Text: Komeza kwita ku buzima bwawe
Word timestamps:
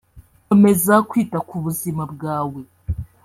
Komeza 0.47 0.93
kwita 1.09 1.37
ku 1.47 1.55
buzima 1.63 2.03
bwawe 2.13 2.61